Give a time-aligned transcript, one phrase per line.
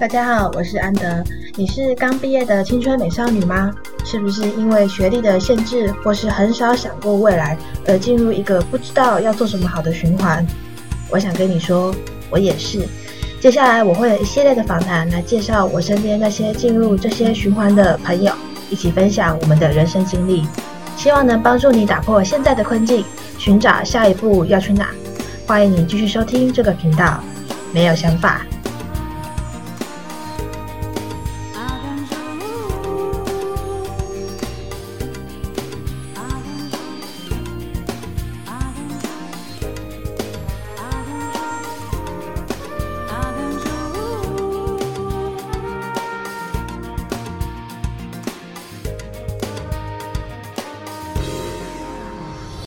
[0.00, 1.22] 大家好我是安德。
[1.56, 3.70] 你是刚毕业的青春美少女吗？
[4.02, 7.54] 是不是因为学历的限制或是很少想过未来
[7.86, 10.42] 而进入一个不知道要做什么好的循环？
[11.10, 11.94] 我想跟你说
[12.30, 12.88] 我也是。
[13.40, 18.32] 接下来我会有一系列的访谈来介绍我身边那些进入这些循环的朋友
[18.70, 20.48] 一起分享我们的人生经历。
[20.96, 23.04] 希望能帮助你打破现在的困境
[23.36, 24.92] 寻找下一步要去哪。
[25.46, 27.22] 欢迎你继续收听这个频道。
[27.70, 28.46] 没有想法。